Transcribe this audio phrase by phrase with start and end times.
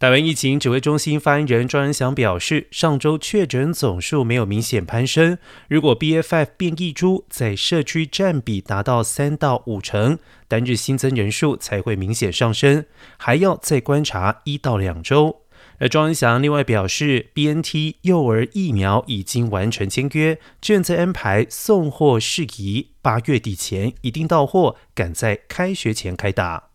[0.00, 5.36] 台湾疫情指挥中心发言人庄仁祥表示，上周确诊总数没有明显攀升。
[5.68, 10.18] 如果 B F F 变异株在社区占比达到三到五成，
[10.48, 12.86] 单日新增人数才会明显上升，
[13.18, 15.42] 还要再观察一到两周。
[15.78, 26.69] 而庄仁祥另外表示，B N T 幼儿疫苗已经完成签约，正在安排送货事宜，八月底前一定到货，赶在开学前开打。